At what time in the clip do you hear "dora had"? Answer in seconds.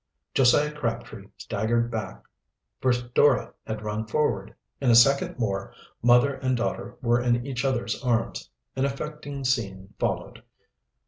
2.91-3.83